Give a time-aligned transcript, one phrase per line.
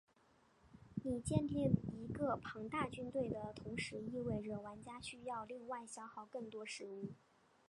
[1.03, 7.11] 你建立一个庞大军队的同时意味着玩家需要另外消耗更多的食物。